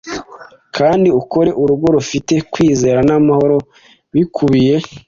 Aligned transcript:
Kandi 0.75 1.07
ukore 1.21 1.51
urugo 1.61 1.87
rufite 1.95 2.33
kwizera 2.51 2.99
n'amahoro 3.07 3.57
bikubiye, 4.13 4.75